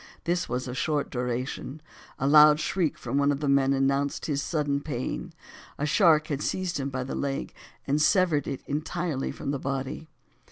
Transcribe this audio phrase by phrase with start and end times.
[0.23, 1.79] This was of short duration,
[2.17, 5.31] a loud shriek from one of the men announced his sudden pain;
[5.77, 7.53] a shark had seized him by the leg,
[7.85, 10.07] and severed it entirely from the body.